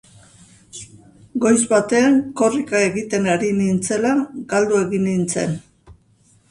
[1.43, 4.17] Goiz batean korrika egiten ari nintzela
[4.55, 5.57] galdu egin nintzen.